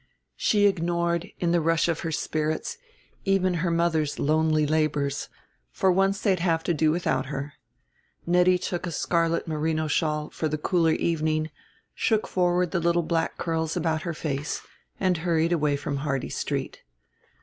She 0.35 0.65
ignored, 0.65 1.27
in 1.37 1.51
the 1.51 1.61
rush 1.61 1.87
of 1.87 1.99
her 1.99 2.11
spirits, 2.11 2.79
even 3.23 3.53
her 3.61 3.69
mother's 3.69 4.17
lonely 4.17 4.65
labors: 4.65 5.29
for 5.69 5.91
once 5.91 6.19
they'd 6.19 6.39
have 6.39 6.63
to 6.63 6.73
do 6.73 6.89
without 6.89 7.27
her. 7.27 7.53
Nettie 8.25 8.57
took 8.57 8.87
a 8.87 8.91
scarlet 8.91 9.47
merino 9.47 9.85
shawl 9.87 10.31
for 10.31 10.47
the 10.47 10.57
cooler 10.57 10.93
evening, 10.93 11.51
shook 11.93 12.25
forward 12.27 12.71
the 12.71 12.79
little 12.79 13.03
black 13.03 13.37
curls 13.37 13.77
about 13.77 14.01
her 14.01 14.15
face, 14.15 14.61
and 14.99 15.17
hurried 15.17 15.51
away 15.53 15.75
from 15.77 15.97
Hardy 15.97 16.29
Street. 16.29 16.81